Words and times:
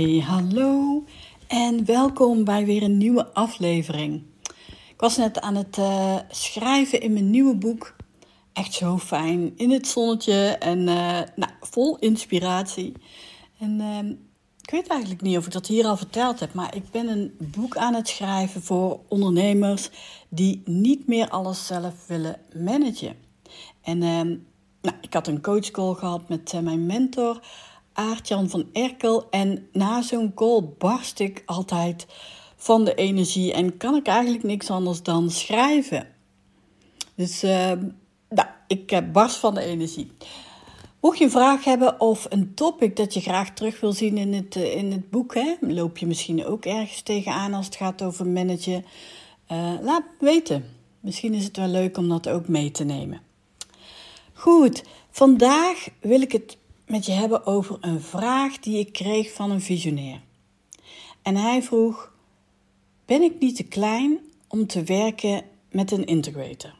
Hey, 0.00 0.18
hallo 0.18 1.04
en 1.46 1.84
welkom 1.84 2.44
bij 2.44 2.64
weer 2.64 2.82
een 2.82 2.96
nieuwe 2.96 3.32
aflevering. 3.32 4.22
Ik 4.88 5.00
was 5.00 5.16
net 5.16 5.40
aan 5.40 5.54
het 5.54 5.76
uh, 5.78 6.16
schrijven 6.30 7.00
in 7.00 7.12
mijn 7.12 7.30
nieuwe 7.30 7.54
boek. 7.56 7.96
Echt 8.52 8.72
zo 8.72 8.98
fijn, 8.98 9.52
in 9.56 9.70
het 9.70 9.86
zonnetje 9.86 10.56
en 10.58 10.78
uh, 10.78 11.20
nou, 11.36 11.52
vol 11.60 11.98
inspiratie. 11.98 12.92
En 13.58 13.80
uh, 13.80 14.10
ik 14.62 14.70
weet 14.70 14.86
eigenlijk 14.86 15.22
niet 15.22 15.36
of 15.36 15.46
ik 15.46 15.52
dat 15.52 15.66
hier 15.66 15.86
al 15.86 15.96
verteld 15.96 16.40
heb, 16.40 16.54
maar 16.54 16.74
ik 16.74 16.90
ben 16.90 17.08
een 17.08 17.34
boek 17.38 17.76
aan 17.76 17.94
het 17.94 18.08
schrijven 18.08 18.62
voor 18.62 19.00
ondernemers 19.08 19.90
die 20.28 20.62
niet 20.64 21.06
meer 21.06 21.28
alles 21.28 21.66
zelf 21.66 22.06
willen 22.06 22.40
managen. 22.54 23.16
En 23.82 23.98
nou, 24.82 24.96
ik 25.00 25.14
had 25.14 25.26
een 25.26 25.42
coachcall 25.42 25.94
gehad 25.94 26.28
met 26.28 26.52
uh, 26.52 26.60
mijn 26.60 26.86
mentor 26.86 27.40
Aartjan 28.00 28.48
van 28.48 28.68
Erkel. 28.72 29.30
En 29.30 29.68
na 29.72 30.02
zo'n 30.02 30.34
call 30.34 30.68
barst 30.78 31.18
ik 31.18 31.42
altijd 31.46 32.06
van 32.56 32.84
de 32.84 32.94
energie 32.94 33.52
en 33.52 33.76
kan 33.76 33.94
ik 33.94 34.06
eigenlijk 34.06 34.44
niks 34.44 34.70
anders 34.70 35.02
dan 35.02 35.30
schrijven. 35.30 36.08
Dus 37.14 37.44
uh, 37.44 37.72
nou, 38.28 38.48
ik 38.66 39.12
barst 39.12 39.36
van 39.36 39.54
de 39.54 39.60
energie. 39.60 40.12
Mocht 41.00 41.18
je 41.18 41.24
een 41.24 41.30
vraag 41.30 41.64
hebben 41.64 42.00
of 42.00 42.26
een 42.28 42.54
topic 42.54 42.96
dat 42.96 43.14
je 43.14 43.20
graag 43.20 43.50
terug 43.50 43.80
wil 43.80 43.92
zien 43.92 44.18
in 44.18 44.32
het, 44.32 44.56
eh, 44.56 44.76
in 44.76 44.92
het 44.92 45.10
boek, 45.10 45.34
hè, 45.34 45.54
loop 45.60 45.98
je 45.98 46.06
misschien 46.06 46.44
ook 46.46 46.64
ergens 46.64 47.02
tegenaan 47.02 47.54
als 47.54 47.66
het 47.66 47.76
gaat 47.76 48.02
over 48.02 48.26
managen, 48.26 48.84
laat 49.82 50.04
weten. 50.18 50.64
Misschien 51.00 51.34
is 51.34 51.44
het 51.44 51.56
wel 51.56 51.68
leuk 51.68 51.96
om 51.96 52.08
dat 52.08 52.28
ook 52.28 52.48
mee 52.48 52.70
te 52.70 52.84
nemen. 52.84 53.20
Goed, 54.32 54.82
vandaag 55.10 55.88
wil 56.00 56.20
ik 56.20 56.32
het 56.32 56.58
met 56.90 57.06
je 57.06 57.12
hebben 57.12 57.46
over 57.46 57.76
een 57.80 58.00
vraag 58.00 58.58
die 58.58 58.78
ik 58.78 58.92
kreeg 58.92 59.32
van 59.32 59.50
een 59.50 59.60
visionair. 59.60 60.20
En 61.22 61.36
hij 61.36 61.62
vroeg: 61.62 62.12
Ben 63.04 63.22
ik 63.22 63.40
niet 63.40 63.56
te 63.56 63.62
klein 63.62 64.18
om 64.48 64.66
te 64.66 64.82
werken 64.82 65.42
met 65.70 65.90
een 65.90 66.04
integrator? 66.04 66.74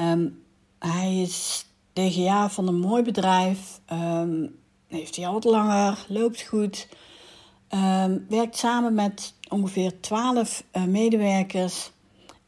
Um, 0.00 0.42
hij 0.78 1.20
is 1.20 1.66
DGA 1.92 2.50
van 2.50 2.68
een 2.68 2.80
mooi 2.80 3.02
bedrijf, 3.02 3.80
um, 3.92 4.58
heeft 4.86 5.16
hij 5.16 5.26
al 5.26 5.32
wat 5.32 5.44
langer, 5.44 6.06
loopt 6.08 6.42
goed, 6.42 6.88
um, 7.70 8.26
werkt 8.28 8.56
samen 8.56 8.94
met 8.94 9.34
ongeveer 9.48 10.00
12 10.00 10.64
uh, 10.72 10.84
medewerkers. 10.84 11.90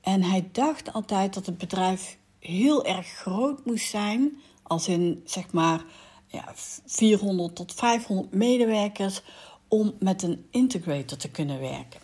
En 0.01 0.23
hij 0.23 0.49
dacht 0.53 0.93
altijd 0.93 1.35
dat 1.35 1.47
het 1.47 1.59
bedrijf 1.59 2.19
heel 2.39 2.85
erg 2.85 3.07
groot 3.07 3.65
moest 3.65 3.89
zijn 3.89 4.39
als 4.67 4.89
in 4.89 5.23
zeg 5.25 5.53
maar 5.53 5.85
ja, 6.27 6.53
400 6.87 7.57
tot 7.57 7.75
500 7.75 8.35
medewerkers 8.35 9.23
om 9.69 9.95
met 9.99 10.23
een 10.23 10.47
integrator 10.51 11.19
te 11.19 11.31
kunnen 11.31 11.61
werken. 11.61 12.01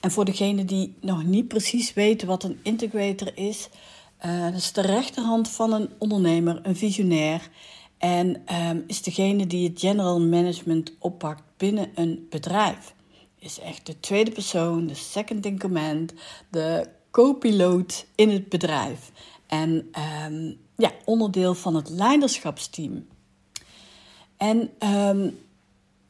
En 0.00 0.10
voor 0.10 0.24
degenen 0.24 0.66
die 0.66 0.94
nog 1.00 1.24
niet 1.24 1.48
precies 1.48 1.92
weten 1.92 2.28
wat 2.28 2.42
een 2.42 2.60
integrator 2.62 3.36
is, 3.36 3.68
uh, 4.26 4.44
dat 4.44 4.54
is 4.54 4.72
de 4.72 4.80
rechterhand 4.80 5.48
van 5.48 5.72
een 5.72 5.90
ondernemer, 5.98 6.60
een 6.62 6.76
visionair. 6.76 7.48
En 7.98 8.42
um, 8.68 8.84
is 8.86 9.02
degene 9.02 9.46
die 9.46 9.68
het 9.68 9.80
general 9.80 10.20
management 10.20 10.92
oppakt 10.98 11.42
binnen 11.56 11.90
een 11.94 12.26
bedrijf. 12.30 12.94
Is 13.38 13.58
echt 13.58 13.86
de 13.86 14.00
tweede 14.00 14.30
persoon, 14.30 14.86
de 14.86 14.94
second 14.94 15.46
in 15.46 15.58
command, 15.58 16.12
de 16.50 16.88
co-piloot 17.10 18.06
in 18.14 18.30
het 18.30 18.48
bedrijf. 18.48 19.12
En 19.46 19.90
um, 20.26 20.58
ja, 20.80 20.92
onderdeel 21.04 21.54
van 21.54 21.74
het 21.74 21.88
leiderschapsteam. 21.88 23.06
En 24.36 24.58
um, 24.58 25.38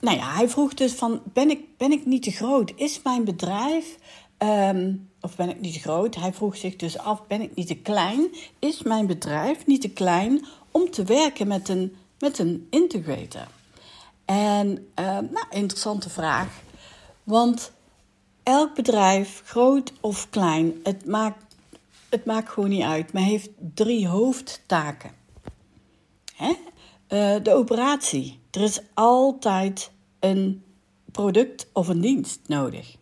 nou 0.01 0.17
ja, 0.17 0.35
hij 0.35 0.49
vroeg 0.49 0.75
dus 0.75 0.93
van, 0.93 1.23
ben 1.25 1.51
ik, 1.51 1.77
ben 1.77 1.93
ik 1.93 2.07
niet 2.07 2.23
te 2.23 2.31
groot? 2.31 2.73
Is 2.77 3.03
mijn 3.03 3.25
bedrijf, 3.25 3.99
um, 4.39 5.11
of 5.21 5.37
ben 5.37 5.49
ik 5.49 5.61
niet 5.61 5.73
te 5.73 5.81
groot? 5.81 6.15
Hij 6.15 6.33
vroeg 6.33 6.57
zich 6.57 6.77
dus 6.77 6.99
af, 6.99 7.27
ben 7.27 7.41
ik 7.41 7.55
niet 7.55 7.67
te 7.67 7.77
klein? 7.77 8.29
Is 8.59 8.83
mijn 8.83 9.07
bedrijf 9.07 9.67
niet 9.67 9.81
te 9.81 9.91
klein 9.91 10.45
om 10.71 10.91
te 10.91 11.05
werken 11.05 11.47
met 11.47 11.69
een, 11.69 11.97
met 12.19 12.39
een 12.39 12.67
integrator? 12.71 13.49
En 14.25 14.69
uh, 14.69 15.05
nou, 15.07 15.47
interessante 15.51 16.11
vraag. 16.11 16.61
Want 17.25 17.73
elk 18.43 18.75
bedrijf, 18.75 19.43
groot 19.45 19.93
of 20.01 20.31
klein, 20.31 20.81
het 20.83 21.07
maakt 21.07 21.50
het 22.11 22.25
maakt 22.25 22.49
gewoon 22.49 22.69
niet 22.69 22.83
uit, 22.83 23.13
maar 23.13 23.23
heeft 23.23 23.51
drie 23.75 24.09
hoofdtaken. 24.09 25.11
Hè? 26.35 26.53
Uh, 27.09 27.43
de 27.43 27.55
operatie. 27.55 28.41
Er 28.51 28.61
is 28.61 28.81
altijd 28.95 29.91
een 30.21 30.65
product 31.13 31.69
of 31.73 31.89
een 31.89 32.01
dienst 32.01 32.41
nodig. 32.47 32.97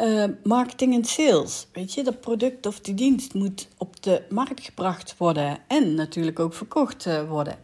Uh, 0.00 0.24
marketing 0.42 0.94
en 0.94 1.04
sales. 1.04 1.66
Weet 1.72 1.94
je, 1.94 2.04
dat 2.04 2.20
product 2.20 2.66
of 2.66 2.80
die 2.80 2.94
dienst 2.94 3.34
moet 3.34 3.68
op 3.76 4.02
de 4.02 4.22
markt 4.28 4.64
gebracht 4.64 5.16
worden 5.16 5.58
en 5.66 5.94
natuurlijk 5.94 6.38
ook 6.38 6.54
verkocht 6.54 7.06
uh, 7.06 7.28
worden. 7.28 7.58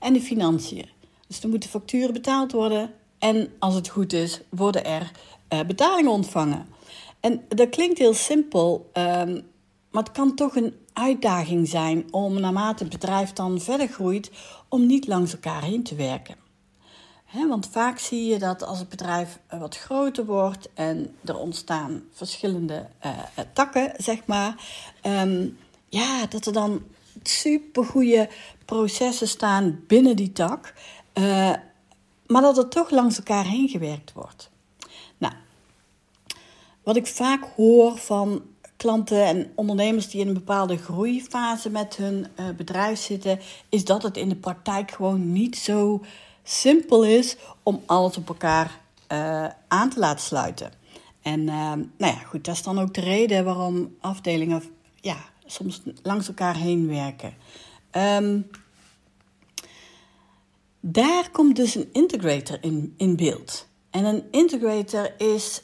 En 0.00 0.12
de 0.12 0.20
financiën. 0.20 0.88
Dus 1.26 1.42
er 1.42 1.48
moeten 1.48 1.70
facturen 1.70 2.12
betaald 2.12 2.52
worden 2.52 2.92
en 3.18 3.52
als 3.58 3.74
het 3.74 3.88
goed 3.88 4.12
is, 4.12 4.40
worden 4.48 4.84
er 4.84 5.12
betalingen 5.66 6.10
ontvangen. 6.10 6.66
En 7.20 7.44
dat 7.48 7.68
klinkt 7.68 7.98
heel 7.98 8.14
simpel, 8.14 8.90
um, 8.92 9.42
maar 9.90 10.02
het 10.02 10.12
kan 10.12 10.34
toch 10.34 10.56
een 10.56 10.74
uitdaging 10.92 11.68
zijn 11.68 12.12
om 12.12 12.40
naarmate 12.40 12.82
het 12.82 12.92
bedrijf 12.92 13.32
dan 13.32 13.60
verder 13.60 13.88
groeit, 13.88 14.30
om 14.68 14.86
niet 14.86 15.06
langs 15.06 15.32
elkaar 15.32 15.62
heen 15.62 15.82
te 15.82 15.94
werken. 15.94 16.44
Want 17.48 17.68
vaak 17.70 17.98
zie 17.98 18.26
je 18.26 18.38
dat 18.38 18.62
als 18.62 18.78
het 18.78 18.88
bedrijf 18.88 19.38
eh, 19.46 19.60
wat 19.60 19.76
groter 19.76 20.24
wordt 20.24 20.68
en 20.74 21.16
er 21.24 21.38
ontstaan 21.38 22.02
verschillende 22.12 22.86
uh, 23.06 23.10
takken, 23.52 23.92
zeg 23.96 24.26
maar, 24.26 24.54
um, 25.02 25.58
ja, 25.88 26.26
dat 26.26 26.46
er 26.46 26.52
dan 26.52 26.82
supergoeie 27.22 28.28
processen 28.64 29.28
staan 29.28 29.80
binnen 29.86 30.16
die 30.16 30.32
tak, 30.32 30.74
uh, 31.14 31.52
maar 32.26 32.42
dat 32.42 32.58
er 32.58 32.68
toch 32.68 32.90
langs 32.90 33.16
elkaar 33.16 33.44
heen 33.44 33.68
gewerkt 33.68 34.12
wordt. 34.12 34.50
Wat 36.86 36.96
ik 36.96 37.06
vaak 37.06 37.44
hoor 37.56 37.96
van 37.98 38.42
klanten 38.76 39.24
en 39.24 39.52
ondernemers 39.54 40.08
die 40.08 40.20
in 40.20 40.28
een 40.28 40.34
bepaalde 40.34 40.76
groeifase 40.76 41.70
met 41.70 41.96
hun 41.96 42.26
uh, 42.40 42.48
bedrijf 42.56 42.98
zitten, 42.98 43.40
is 43.68 43.84
dat 43.84 44.02
het 44.02 44.16
in 44.16 44.28
de 44.28 44.36
praktijk 44.36 44.90
gewoon 44.90 45.32
niet 45.32 45.56
zo 45.56 46.04
simpel 46.42 47.04
is 47.04 47.36
om 47.62 47.82
alles 47.86 48.16
op 48.16 48.28
elkaar 48.28 48.80
uh, 49.12 49.46
aan 49.68 49.90
te 49.90 49.98
laten 49.98 50.24
sluiten. 50.24 50.72
En 51.22 51.40
uh, 51.40 51.72
nou 51.72 51.86
ja, 51.96 52.14
goed, 52.14 52.44
dat 52.44 52.54
is 52.54 52.62
dan 52.62 52.78
ook 52.78 52.94
de 52.94 53.00
reden 53.00 53.44
waarom 53.44 53.96
afdelingen 54.00 54.62
ja, 55.00 55.16
soms 55.44 55.82
langs 56.02 56.28
elkaar 56.28 56.56
heen 56.56 56.88
werken. 56.88 57.34
Um, 57.92 58.50
daar 60.80 61.30
komt 61.30 61.56
dus 61.56 61.74
een 61.74 61.88
integrator 61.92 62.58
in, 62.60 62.94
in 62.96 63.16
beeld. 63.16 63.68
En 63.90 64.04
een 64.04 64.24
integrator 64.30 65.14
is 65.18 65.62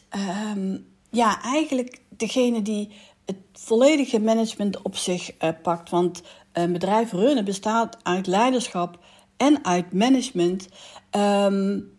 um, 0.56 0.90
ja, 1.12 1.42
eigenlijk 1.42 2.00
degene 2.08 2.62
die 2.62 2.90
het 3.24 3.36
volledige 3.52 4.20
management 4.20 4.82
op 4.82 4.96
zich 4.96 5.42
uh, 5.42 5.50
pakt. 5.62 5.90
Want 5.90 6.22
een 6.52 6.72
bedrijf 6.72 7.12
runnen 7.12 7.44
bestaat 7.44 7.96
uit 8.02 8.26
leiderschap 8.26 8.98
en 9.36 9.64
uit 9.64 9.92
management. 9.92 10.68
Um, 11.10 11.90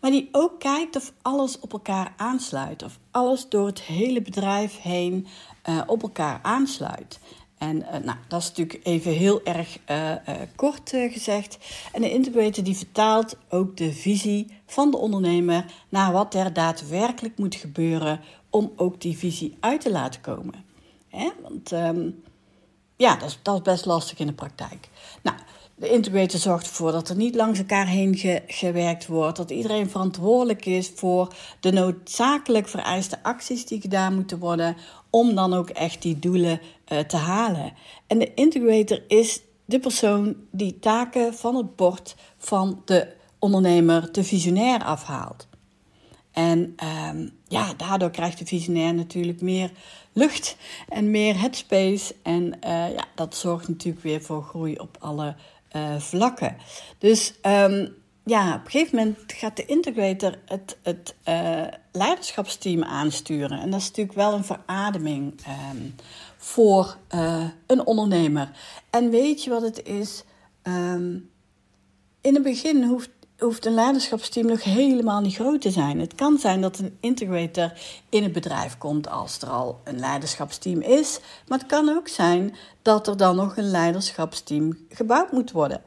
maar 0.00 0.10
die 0.10 0.28
ook 0.32 0.60
kijkt 0.60 0.96
of 0.96 1.12
alles 1.22 1.60
op 1.60 1.72
elkaar 1.72 2.14
aansluit. 2.16 2.82
Of 2.82 2.98
alles 3.10 3.48
door 3.48 3.66
het 3.66 3.82
hele 3.82 4.22
bedrijf 4.22 4.80
heen 4.80 5.26
uh, 5.68 5.82
op 5.86 6.02
elkaar 6.02 6.40
aansluit. 6.42 7.20
En 7.62 7.76
uh, 7.76 7.90
nou, 7.90 8.18
dat 8.28 8.40
is 8.40 8.48
natuurlijk 8.48 8.80
even 8.82 9.12
heel 9.12 9.44
erg 9.44 9.78
uh, 9.90 10.10
uh, 10.10 10.34
kort 10.56 10.90
gezegd. 10.90 11.58
En 11.92 12.02
de 12.02 12.10
integrator 12.10 12.64
die 12.64 12.76
vertaalt 12.76 13.36
ook 13.48 13.76
de 13.76 13.92
visie 13.92 14.46
van 14.66 14.90
de 14.90 14.96
ondernemer 14.96 15.64
naar 15.88 16.12
wat 16.12 16.34
er 16.34 16.52
daadwerkelijk 16.52 17.38
moet 17.38 17.54
gebeuren 17.54 18.20
om 18.50 18.72
ook 18.76 19.00
die 19.00 19.18
visie 19.18 19.56
uit 19.60 19.80
te 19.80 19.90
laten 19.90 20.20
komen. 20.20 20.64
Hè? 21.08 21.30
Want 21.42 21.72
um, 21.72 22.22
ja, 23.02 23.16
dat 23.16 23.28
is, 23.28 23.38
dat 23.42 23.54
is 23.54 23.62
best 23.62 23.86
lastig 23.86 24.18
in 24.18 24.26
de 24.26 24.32
praktijk. 24.32 24.88
Nou, 25.22 25.36
de 25.74 25.90
integrator 25.90 26.40
zorgt 26.40 26.66
ervoor 26.66 26.92
dat 26.92 27.08
er 27.08 27.16
niet 27.16 27.34
langs 27.34 27.58
elkaar 27.58 27.86
heen 27.86 28.42
gewerkt 28.46 29.06
wordt. 29.06 29.36
Dat 29.36 29.50
iedereen 29.50 29.90
verantwoordelijk 29.90 30.66
is 30.66 30.92
voor 30.94 31.34
de 31.60 31.72
noodzakelijk 31.72 32.68
vereiste 32.68 33.22
acties 33.22 33.66
die 33.66 33.80
gedaan 33.80 34.14
moeten 34.14 34.38
worden. 34.38 34.76
Om 35.10 35.34
dan 35.34 35.54
ook 35.54 35.70
echt 35.70 36.02
die 36.02 36.18
doelen 36.18 36.60
uh, 36.88 36.98
te 36.98 37.16
halen. 37.16 37.72
En 38.06 38.18
de 38.18 38.34
integrator 38.34 39.02
is 39.08 39.40
de 39.64 39.78
persoon 39.78 40.36
die 40.50 40.78
taken 40.78 41.34
van 41.34 41.56
het 41.56 41.76
bord 41.76 42.14
van 42.38 42.82
de 42.84 43.08
ondernemer, 43.38 44.12
de 44.12 44.24
visionair, 44.24 44.84
afhaalt. 44.84 45.46
En 46.32 46.74
um, 47.10 47.30
ja, 47.48 47.74
daardoor 47.74 48.10
krijgt 48.10 48.38
de 48.38 48.46
visionair 48.46 48.94
natuurlijk 48.94 49.40
meer 49.40 49.70
lucht 50.12 50.56
en 50.88 51.10
meer 51.10 51.40
headspace. 51.40 52.14
En 52.22 52.44
uh, 52.44 52.94
ja, 52.94 53.04
dat 53.14 53.36
zorgt 53.36 53.68
natuurlijk 53.68 54.04
weer 54.04 54.22
voor 54.22 54.42
groei 54.42 54.74
op 54.74 54.96
alle 55.00 55.34
uh, 55.76 55.98
vlakken. 55.98 56.56
Dus 56.98 57.34
um, 57.42 57.94
ja, 58.24 58.54
op 58.54 58.64
een 58.64 58.70
gegeven 58.70 58.96
moment 58.96 59.18
gaat 59.26 59.56
de 59.56 59.64
integrator 59.64 60.38
het, 60.46 60.78
het 60.82 61.14
uh, 61.28 61.62
leiderschapsteam 61.92 62.84
aansturen. 62.84 63.60
En 63.60 63.70
dat 63.70 63.80
is 63.80 63.86
natuurlijk 63.86 64.16
wel 64.16 64.32
een 64.32 64.44
verademing 64.44 65.34
um, 65.72 65.94
voor 66.36 66.96
een 67.66 67.86
ondernemer. 67.86 68.50
En 68.90 69.10
weet 69.10 69.44
je 69.44 69.50
wat 69.50 69.62
het 69.62 69.82
is? 69.82 70.24
In 72.20 72.34
het 72.34 72.42
begin 72.42 72.84
hoeft 72.84 73.10
hoeft 73.42 73.66
een 73.66 73.74
leiderschapsteam 73.74 74.46
nog 74.46 74.64
helemaal 74.64 75.20
niet 75.20 75.34
groot 75.34 75.60
te 75.60 75.70
zijn. 75.70 76.00
Het 76.00 76.14
kan 76.14 76.38
zijn 76.38 76.60
dat 76.60 76.78
een 76.78 76.96
integrator 77.00 77.72
in 78.08 78.22
het 78.22 78.32
bedrijf 78.32 78.78
komt 78.78 79.08
als 79.08 79.38
er 79.38 79.48
al 79.48 79.80
een 79.84 79.98
leiderschapsteam 79.98 80.80
is. 80.80 81.20
Maar 81.48 81.58
het 81.58 81.66
kan 81.66 81.88
ook 81.88 82.08
zijn 82.08 82.54
dat 82.82 83.08
er 83.08 83.16
dan 83.16 83.36
nog 83.36 83.56
een 83.56 83.70
leiderschapsteam 83.70 84.78
gebouwd 84.88 85.32
moet 85.32 85.50
worden. 85.50 85.82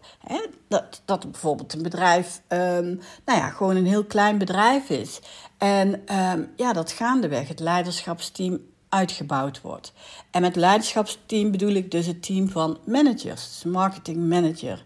Dat, 0.68 1.02
dat 1.06 1.32
bijvoorbeeld 1.32 1.74
een 1.74 1.84
bedrijf, 1.84 2.42
um, 2.48 3.00
nou 3.26 3.40
ja, 3.40 3.50
gewoon 3.50 3.76
een 3.76 3.86
heel 3.86 4.06
klein 4.06 4.38
bedrijf 4.38 4.90
is. 4.90 5.20
En 5.58 6.16
um, 6.16 6.52
ja, 6.56 6.74
dat 6.74 6.92
gaandeweg 6.92 7.48
het 7.48 7.60
leiderschapsteam 7.60 8.60
uitgebouwd 8.90 9.62
wordt. 9.62 9.94
En 10.32 10.42
met 10.42 10.56
leiderschapsteam 10.56 11.52
bedoel 11.52 11.74
ik 11.74 11.92
dus 11.92 12.06
het 12.06 12.24
team 12.24 12.50
van 12.50 12.78
managers, 12.86 13.62
dus 13.62 13.64
marketing 13.64 14.28
manager 14.28 14.84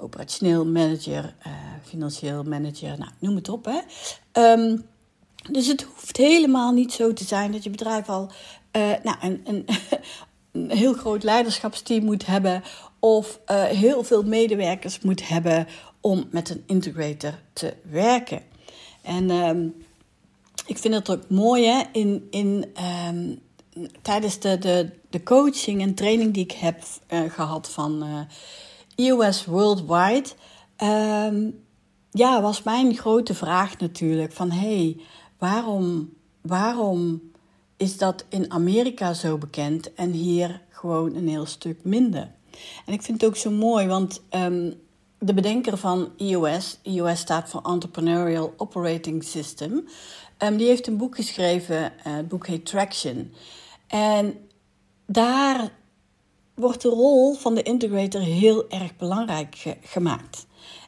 operationeel 0.00 0.66
manager, 0.66 1.34
uh, 1.46 1.52
financieel 1.84 2.42
manager, 2.42 2.98
nou, 2.98 3.10
noem 3.18 3.34
het 3.34 3.48
op. 3.48 3.64
Hè. 3.64 3.80
Um, 4.52 4.84
dus 5.50 5.66
het 5.66 5.82
hoeft 5.82 6.16
helemaal 6.16 6.72
niet 6.72 6.92
zo 6.92 7.12
te 7.12 7.24
zijn 7.24 7.52
dat 7.52 7.64
je 7.64 7.70
bedrijf 7.70 8.08
al 8.08 8.30
uh, 8.76 8.92
nou, 9.02 9.16
een, 9.20 9.40
een, 10.52 10.70
heel 10.70 10.92
groot 10.92 11.22
leiderschapsteam 11.22 12.04
moet 12.04 12.26
hebben 12.26 12.62
of 12.98 13.40
uh, 13.50 13.64
heel 13.64 14.04
veel 14.04 14.22
medewerkers 14.22 15.00
moet 15.00 15.28
hebben 15.28 15.66
om 16.00 16.28
met 16.30 16.50
een 16.50 16.62
integrator 16.66 17.38
te 17.52 17.74
werken. 17.90 18.42
En 19.02 19.30
um, 19.30 19.74
ik 20.66 20.78
vind 20.78 20.94
het 20.94 21.10
ook 21.10 21.28
mooi 21.28 21.66
hè, 21.66 21.82
in, 21.92 22.26
in, 22.30 22.64
um, 23.08 23.38
tijdens 24.02 24.38
de, 24.38 24.58
de, 24.58 24.90
de 25.10 25.22
coaching 25.22 25.82
en 25.82 25.94
training 25.94 26.34
die 26.34 26.44
ik 26.44 26.52
heb 26.52 26.82
gehad 27.28 27.70
van 27.70 28.26
EOS 29.00 29.44
Worldwide. 29.44 30.28
Um, 30.82 31.64
ja, 32.10 32.42
was 32.42 32.62
mijn 32.62 32.96
grote 32.96 33.34
vraag 33.34 33.78
natuurlijk 33.78 34.32
van 34.32 34.50
hey, 34.50 34.96
waarom, 35.38 36.12
waarom 36.40 37.22
is 37.76 37.98
dat 37.98 38.24
in 38.28 38.50
Amerika 38.50 39.14
zo 39.14 39.38
bekend 39.38 39.94
en 39.94 40.10
hier 40.10 40.62
gewoon 40.68 41.14
een 41.14 41.28
heel 41.28 41.46
stuk 41.46 41.84
minder? 41.84 42.30
En 42.86 42.92
ik 42.92 43.02
vind 43.02 43.20
het 43.20 43.30
ook 43.30 43.36
zo 43.36 43.50
mooi, 43.50 43.86
want 43.86 44.22
um, 44.30 44.74
de 45.18 45.34
bedenker 45.34 45.76
van 45.76 46.12
EOS, 46.16 46.78
EOS 46.82 47.18
staat 47.18 47.48
voor 47.48 47.62
Entrepreneurial 47.62 48.54
Operating 48.56 49.24
System, 49.24 49.88
um, 50.38 50.56
die 50.56 50.66
heeft 50.66 50.86
een 50.86 50.96
boek 50.96 51.16
geschreven, 51.16 51.82
uh, 51.82 52.16
het 52.16 52.28
boek 52.28 52.46
heet 52.46 52.66
Traction. 52.66 53.32
En 53.86 54.34
daar 55.06 55.72
wordt 56.60 56.82
de 56.82 56.88
rol 56.88 57.34
van 57.34 57.54
de 57.54 57.62
integrator 57.62 58.20
heel 58.20 58.70
erg 58.70 58.96
belangrijk 58.96 59.76
gemaakt. 59.82 60.46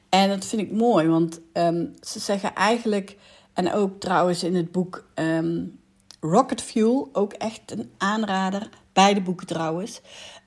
En 0.08 0.28
dat 0.28 0.44
vind 0.44 0.62
ik 0.62 0.72
mooi, 0.72 1.08
want 1.08 1.40
um, 1.52 1.94
ze 2.00 2.18
zeggen 2.18 2.54
eigenlijk, 2.54 3.16
en 3.52 3.72
ook 3.72 4.00
trouwens 4.00 4.42
in 4.42 4.54
het 4.54 4.72
boek 4.72 5.04
um, 5.14 5.80
Rocket 6.20 6.62
Fuel, 6.62 7.08
ook 7.12 7.32
echt 7.32 7.60
een 7.66 7.90
aanrader, 7.98 8.68
beide 8.92 9.22
boeken 9.22 9.46
trouwens. 9.46 10.00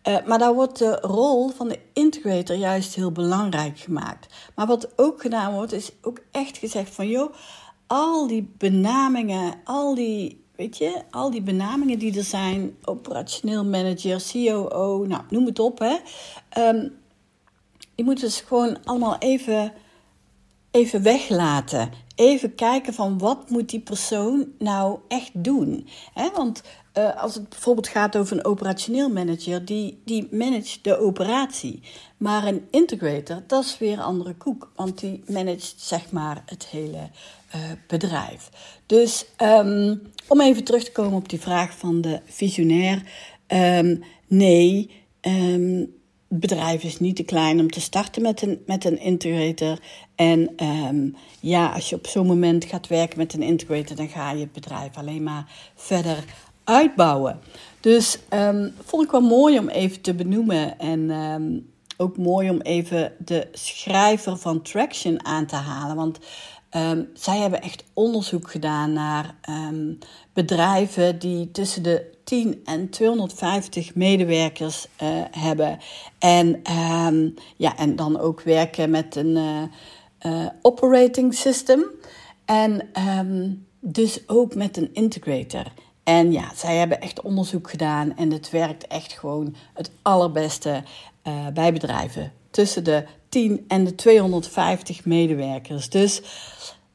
Uh, 0.07 0.17
maar 0.25 0.39
daar 0.39 0.53
wordt 0.53 0.77
de 0.77 0.97
rol 1.01 1.49
van 1.49 1.67
de 1.67 1.79
integrator 1.93 2.55
juist 2.55 2.95
heel 2.95 3.11
belangrijk 3.11 3.79
gemaakt. 3.79 4.33
Maar 4.55 4.67
wat 4.67 4.93
ook 4.95 5.21
gedaan 5.21 5.53
wordt, 5.53 5.71
is 5.71 5.91
ook 6.01 6.19
echt 6.31 6.57
gezegd 6.57 6.95
van 6.95 7.07
joh, 7.07 7.33
al 7.87 8.27
die 8.27 8.53
benamingen, 8.57 9.53
al 9.63 9.95
die 9.95 10.44
weet 10.57 10.77
je, 10.77 11.01
al 11.11 11.31
die 11.31 11.41
benamingen 11.41 11.99
die 11.99 12.17
er 12.17 12.23
zijn, 12.23 12.75
operationeel 12.83 13.65
manager, 13.65 14.23
COO, 14.31 15.05
nou, 15.07 15.23
noem 15.29 15.45
het 15.45 15.59
op, 15.59 15.79
hè. 15.79 15.95
Um, 16.57 16.93
je 17.95 18.03
moet 18.03 18.19
dus 18.19 18.41
gewoon 18.41 18.77
allemaal 18.83 19.17
even, 19.17 19.73
even 20.71 21.01
weglaten. 21.01 21.91
Even 22.15 22.55
kijken 22.55 22.93
van 22.93 23.17
wat 23.17 23.49
moet 23.49 23.69
die 23.69 23.79
persoon 23.79 24.47
nou 24.57 24.99
echt 25.07 25.31
doen. 25.33 25.87
Want 26.33 26.61
uh, 26.97 27.21
als 27.21 27.35
het 27.35 27.49
bijvoorbeeld 27.49 27.87
gaat 27.87 28.17
over 28.17 28.37
een 28.37 28.45
operationeel 28.45 29.09
manager, 29.09 29.65
die, 29.65 30.01
die 30.05 30.27
managt 30.31 30.83
de 30.83 30.97
operatie. 30.97 31.81
Maar 32.17 32.47
een 32.47 32.67
integrator, 32.71 33.43
dat 33.47 33.63
is 33.63 33.77
weer 33.77 33.93
een 33.93 33.99
andere 33.99 34.35
koek. 34.35 34.71
Want 34.75 34.99
die 34.99 35.23
managt 35.27 35.73
zeg 35.77 36.11
maar 36.11 36.43
het 36.45 36.65
hele 36.65 37.09
uh, 37.55 37.61
bedrijf. 37.87 38.49
Dus 38.85 39.25
um, 39.41 40.01
om 40.27 40.41
even 40.41 40.63
terug 40.63 40.83
te 40.83 40.91
komen 40.91 41.17
op 41.17 41.29
die 41.29 41.39
vraag 41.39 41.77
van 41.77 42.01
de 42.01 42.19
visionair. 42.25 43.01
Um, 43.47 44.03
nee, 44.27 44.91
um, 45.21 45.93
het 46.27 46.39
bedrijf 46.39 46.83
is 46.83 46.99
niet 46.99 47.15
te 47.15 47.23
klein 47.23 47.59
om 47.59 47.69
te 47.69 47.81
starten 47.81 48.21
met 48.21 48.41
een, 48.41 48.63
met 48.65 48.85
een 48.85 48.99
integrator. 48.99 49.79
En 50.15 50.55
ja, 51.39 51.67
als 51.67 51.89
je 51.89 51.95
op 51.95 52.07
zo'n 52.07 52.27
moment 52.27 52.65
gaat 52.65 52.87
werken 52.87 53.17
met 53.17 53.33
een 53.33 53.41
integrator, 53.41 53.95
dan 53.95 54.09
ga 54.09 54.31
je 54.31 54.39
het 54.39 54.51
bedrijf 54.51 54.97
alleen 54.97 55.23
maar 55.23 55.51
verder 55.75 56.23
uitbouwen. 56.63 57.39
Dus 57.79 58.19
vond 58.83 59.03
ik 59.03 59.11
wel 59.11 59.21
mooi 59.21 59.59
om 59.59 59.69
even 59.69 60.01
te 60.01 60.13
benoemen. 60.13 60.79
En 60.79 61.11
ook 61.97 62.17
mooi 62.17 62.49
om 62.49 62.61
even 62.61 63.13
de 63.17 63.47
schrijver 63.51 64.37
van 64.37 64.61
Traction 64.61 65.25
aan 65.25 65.45
te 65.45 65.55
halen. 65.55 65.95
Want 65.95 66.19
Um, 66.75 67.09
zij 67.13 67.37
hebben 67.37 67.61
echt 67.61 67.83
onderzoek 67.93 68.51
gedaan 68.51 68.93
naar 68.93 69.35
um, 69.49 69.97
bedrijven 70.33 71.19
die 71.19 71.51
tussen 71.51 71.83
de 71.83 72.13
10 72.23 72.61
en 72.65 72.89
250 72.89 73.95
medewerkers 73.95 74.87
uh, 75.03 75.09
hebben. 75.31 75.79
En, 76.19 76.61
um, 77.07 77.33
ja, 77.55 77.77
en 77.77 77.95
dan 77.95 78.19
ook 78.19 78.41
werken 78.41 78.89
met 78.89 79.15
een 79.15 79.35
uh, 79.35 79.61
uh, 80.25 80.47
operating 80.61 81.33
system. 81.33 81.83
En 82.45 82.89
dus 83.79 84.27
ook 84.27 84.55
met 84.55 84.77
een 84.77 84.89
integrator. 84.93 85.65
En 86.03 86.31
ja, 86.31 86.51
zij 86.55 86.75
hebben 86.75 87.01
echt 87.01 87.21
onderzoek 87.21 87.69
gedaan 87.69 88.17
en 88.17 88.31
het 88.31 88.49
werkt 88.49 88.87
echt 88.87 89.13
gewoon 89.13 89.55
het 89.73 89.91
allerbeste 90.01 90.83
bij 91.53 91.73
bedrijven. 91.73 92.31
Tussen 92.49 92.83
de 92.83 93.05
10 93.35 93.65
en 93.67 93.83
de 93.83 93.95
250 93.95 95.05
medewerkers. 95.05 95.89
Dus 95.89 96.21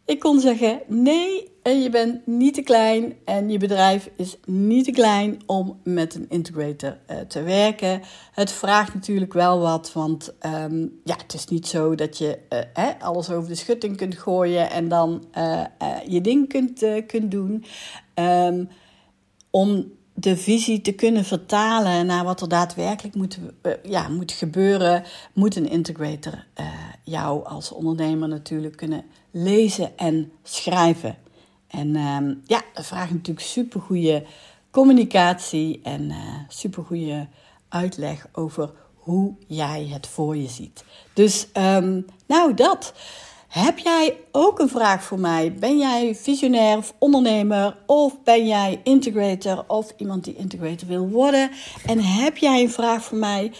ik 0.04 0.18
kon 0.18 0.40
zeggen: 0.40 0.80
nee, 0.86 1.48
en 1.62 1.82
je 1.82 1.90
bent 1.90 2.26
niet 2.26 2.54
te 2.54 2.62
klein 2.62 3.14
en 3.24 3.50
je 3.50 3.58
bedrijf 3.58 4.10
is 4.16 4.36
niet 4.44 4.84
te 4.84 4.90
klein 4.90 5.40
om 5.46 5.80
met 5.84 6.14
een 6.14 6.26
integrator 6.28 6.98
uh, 7.10 7.18
te 7.18 7.42
werken. 7.42 8.00
Het 8.32 8.52
vraagt 8.52 8.94
natuurlijk 8.94 9.32
wel 9.32 9.60
wat, 9.60 9.92
want 9.92 10.34
um, 10.46 11.00
ja, 11.04 11.16
het 11.16 11.34
is 11.34 11.46
niet 11.46 11.66
zo 11.66 11.94
dat 11.94 12.18
je 12.18 12.38
uh, 12.52 12.58
hè, 12.72 13.00
alles 13.00 13.30
over 13.30 13.48
de 13.48 13.54
schutting 13.54 13.96
kunt 13.96 14.18
gooien 14.18 14.70
en 14.70 14.88
dan 14.88 15.24
uh, 15.38 15.64
je 16.06 16.20
ding 16.20 16.48
kunt, 16.48 16.84
kunt 17.06 17.30
doen. 17.30 17.64
Um, 18.14 18.68
om 19.50 19.92
de 20.20 20.36
visie 20.36 20.80
te 20.80 20.92
kunnen 20.92 21.24
vertalen 21.24 22.06
naar 22.06 22.24
wat 22.24 22.40
er 22.40 22.48
daadwerkelijk 22.48 23.14
moet, 23.14 23.38
ja, 23.82 24.08
moet 24.08 24.32
gebeuren, 24.32 25.04
moet 25.32 25.56
een 25.56 25.70
integrator 25.70 26.44
jou 27.04 27.46
als 27.46 27.72
ondernemer 27.72 28.28
natuurlijk 28.28 28.76
kunnen 28.76 29.04
lezen 29.30 29.98
en 29.98 30.32
schrijven. 30.42 31.16
En 31.66 31.88
uh, 31.88 32.18
ja, 32.44 32.62
dat 32.74 32.86
vraagt 32.86 33.10
natuurlijk 33.10 33.46
supergoeie 33.46 34.26
communicatie 34.70 35.80
en 35.82 36.02
uh, 36.10 36.16
supergoeie 36.48 37.28
uitleg 37.68 38.26
over 38.32 38.70
hoe 38.94 39.34
jij 39.46 39.86
het 39.92 40.06
voor 40.06 40.36
je 40.36 40.48
ziet. 40.48 40.84
Dus 41.12 41.46
um, 41.54 42.06
nou 42.26 42.54
dat. 42.54 42.94
Heb 43.50 43.78
jij 43.78 44.16
ook 44.32 44.58
een 44.58 44.68
vraag 44.68 45.02
voor 45.02 45.20
mij? 45.20 45.54
Ben 45.54 45.78
jij 45.78 46.14
visionair 46.14 46.76
of 46.76 46.94
ondernemer? 46.98 47.76
Of 47.86 48.22
ben 48.22 48.46
jij 48.46 48.80
integrator 48.84 49.64
of 49.66 49.92
iemand 49.96 50.24
die 50.24 50.36
integrator 50.36 50.88
wil 50.88 51.08
worden? 51.08 51.50
En 51.86 52.00
heb 52.00 52.36
jij 52.36 52.62
een 52.62 52.70
vraag 52.70 53.04
voor 53.04 53.18
mij? 53.18 53.52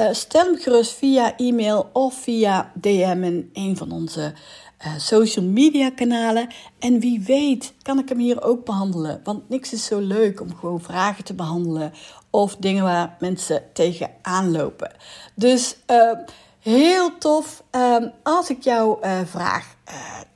Uh, 0.00 0.08
stel 0.12 0.44
hem 0.44 0.56
gerust 0.56 0.92
via 0.92 1.36
e-mail 1.36 1.90
of 1.92 2.14
via 2.14 2.72
DM 2.74 3.22
in 3.22 3.50
een 3.52 3.76
van 3.76 3.92
onze 3.92 4.32
uh, 4.86 4.92
social 4.96 5.44
media 5.44 5.90
kanalen. 5.90 6.48
En 6.78 7.00
wie 7.00 7.20
weet 7.20 7.74
kan 7.82 7.98
ik 7.98 8.08
hem 8.08 8.18
hier 8.18 8.42
ook 8.42 8.64
behandelen. 8.64 9.20
Want 9.24 9.48
niks 9.48 9.72
is 9.72 9.84
zo 9.84 9.98
leuk 9.98 10.40
om 10.40 10.56
gewoon 10.56 10.80
vragen 10.80 11.24
te 11.24 11.34
behandelen 11.34 11.92
of 12.30 12.56
dingen 12.56 12.84
waar 12.84 13.16
mensen 13.20 13.62
tegenaan 13.72 14.50
lopen. 14.50 14.92
Dus 15.34 15.76
uh, 15.90 16.10
heel 16.60 17.18
tof 17.18 17.62
um, 17.70 18.12
als 18.22 18.50
ik 18.50 18.62
jouw 18.62 18.98
uh, 19.02 19.20
vraag 19.24 19.76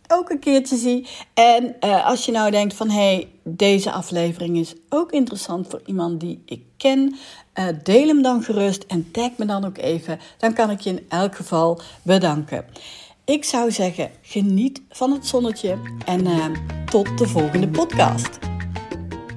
ook 0.08 0.30
een 0.30 0.38
keertje 0.38 0.76
zie. 0.76 1.08
En 1.34 1.76
als 2.04 2.24
je 2.24 2.32
nou 2.32 2.50
denkt 2.50 2.74
van 2.74 2.90
hey, 2.90 3.28
deze 3.42 3.90
aflevering 3.90 4.56
is 4.56 4.74
ook 4.88 5.12
interessant 5.12 5.66
voor 5.68 5.80
iemand 5.86 6.20
die 6.20 6.42
ik 6.46 6.62
ken. 6.76 7.16
deel 7.82 8.06
hem 8.06 8.22
dan 8.22 8.42
gerust 8.42 8.82
en 8.82 9.10
tag 9.10 9.30
me 9.36 9.44
dan 9.44 9.64
ook 9.64 9.78
even. 9.78 10.20
Dan 10.38 10.52
kan 10.52 10.70
ik 10.70 10.80
je 10.80 10.90
in 10.90 11.06
elk 11.08 11.34
geval 11.34 11.80
bedanken. 12.02 12.64
Ik 13.24 13.44
zou 13.44 13.70
zeggen, 13.70 14.10
geniet 14.22 14.82
van 14.88 15.12
het 15.12 15.26
zonnetje 15.26 15.78
en 16.04 16.26
tot 16.84 17.18
de 17.18 17.28
volgende 17.28 17.68
podcast. 17.68 18.38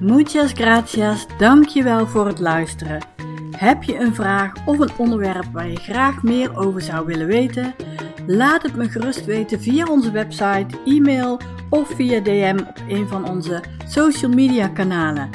Muchas 0.00 0.52
gracias, 0.52 1.26
dankjewel 1.38 2.06
voor 2.06 2.26
het 2.26 2.38
luisteren. 2.38 3.15
Heb 3.56 3.82
je 3.82 3.98
een 3.98 4.14
vraag 4.14 4.52
of 4.64 4.78
een 4.78 4.90
onderwerp 4.96 5.44
waar 5.52 5.68
je 5.68 5.76
graag 5.76 6.22
meer 6.22 6.56
over 6.56 6.80
zou 6.80 7.06
willen 7.06 7.26
weten? 7.26 7.74
Laat 8.26 8.62
het 8.62 8.76
me 8.76 8.88
gerust 8.88 9.24
weten 9.24 9.60
via 9.60 9.86
onze 9.86 10.10
website, 10.10 10.66
e-mail 10.84 11.40
of 11.70 11.88
via 11.88 12.20
DM 12.20 12.58
op 12.68 12.80
een 12.88 13.08
van 13.08 13.28
onze 13.28 13.62
social 13.88 14.30
media 14.30 14.68
kanalen. 14.68 15.30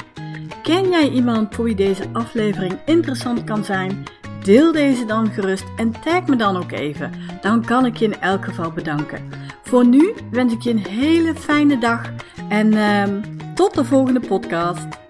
Ken 0.62 0.88
jij 0.88 1.08
iemand 1.08 1.54
voor 1.54 1.64
wie 1.64 1.74
deze 1.74 2.04
aflevering 2.12 2.78
interessant 2.84 3.44
kan 3.44 3.64
zijn? 3.64 4.02
Deel 4.42 4.72
deze 4.72 5.04
dan 5.04 5.30
gerust 5.30 5.64
en 5.76 5.90
tag 6.00 6.26
me 6.26 6.36
dan 6.36 6.56
ook 6.56 6.72
even. 6.72 7.12
Dan 7.40 7.64
kan 7.64 7.86
ik 7.86 7.96
je 7.96 8.04
in 8.04 8.20
elk 8.20 8.44
geval 8.44 8.70
bedanken. 8.70 9.30
Voor 9.62 9.86
nu 9.86 10.14
wens 10.30 10.52
ik 10.52 10.60
je 10.60 10.70
een 10.70 10.86
hele 10.86 11.34
fijne 11.34 11.78
dag 11.78 12.10
en 12.48 12.72
uh, 12.72 13.04
tot 13.54 13.74
de 13.74 13.84
volgende 13.84 14.20
podcast. 14.20 15.01